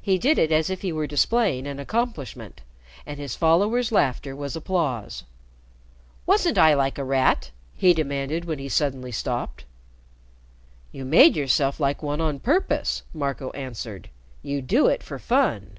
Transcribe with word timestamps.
He 0.00 0.16
did 0.16 0.38
it 0.38 0.50
as 0.50 0.70
if 0.70 0.80
he 0.80 0.90
were 0.90 1.06
displaying 1.06 1.66
an 1.66 1.78
accomplishment, 1.78 2.62
and 3.04 3.20
his 3.20 3.36
followers' 3.36 3.92
laughter 3.92 4.34
was 4.34 4.56
applause. 4.56 5.24
"Wasn't 6.24 6.56
I 6.56 6.72
like 6.72 6.96
a 6.96 7.04
rat?" 7.04 7.50
he 7.74 7.92
demanded, 7.92 8.46
when 8.46 8.58
he 8.58 8.70
suddenly 8.70 9.12
stopped. 9.12 9.66
"You 10.92 11.04
made 11.04 11.36
yourself 11.36 11.78
like 11.78 12.02
one 12.02 12.22
on 12.22 12.40
purpose," 12.40 13.02
Marco 13.12 13.50
answered. 13.50 14.08
"You 14.42 14.62
do 14.62 14.86
it 14.86 15.02
for 15.02 15.18
fun." 15.18 15.76